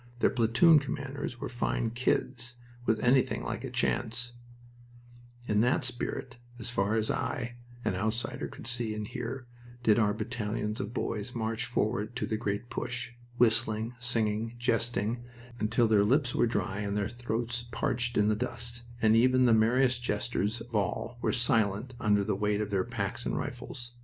Their 0.17 0.31
platoon 0.31 0.79
commanders 0.79 1.39
were 1.39 1.47
fine 1.47 1.91
kids! 1.91 2.55
With 2.87 2.97
anything 3.03 3.43
like 3.43 3.63
a 3.63 3.69
chance 3.69 4.33
In 5.47 5.61
that 5.61 5.83
spirit, 5.83 6.37
as 6.57 6.71
far 6.71 6.95
as 6.95 7.11
I, 7.11 7.57
an 7.85 7.93
outsider 7.93 8.47
could 8.47 8.65
see 8.65 8.95
and 8.95 9.07
hear, 9.07 9.45
did 9.83 9.99
our 9.99 10.15
battalions 10.15 10.79
of 10.79 10.91
boys 10.91 11.35
march 11.35 11.65
forward 11.67 12.15
to 12.15 12.25
"The 12.25 12.35
Great 12.35 12.67
Push," 12.71 13.11
whistling, 13.37 13.93
singing, 13.99 14.55
jesting, 14.57 15.23
until 15.59 15.87
their 15.87 16.03
lips 16.03 16.33
were 16.33 16.47
dry 16.47 16.79
and 16.79 16.97
their 16.97 17.07
throats 17.07 17.63
parched 17.71 18.17
in 18.17 18.27
the 18.27 18.35
dust, 18.35 18.81
and 19.03 19.15
even 19.15 19.45
the 19.45 19.53
merriest 19.53 20.01
jesters 20.01 20.61
of 20.61 20.73
all 20.75 21.19
were 21.21 21.31
silent 21.31 21.93
under 21.99 22.23
the 22.23 22.35
weight 22.35 22.59
of 22.59 22.71
their 22.71 22.83
packs 22.85 23.23
and 23.23 23.37
rifles. 23.37 23.91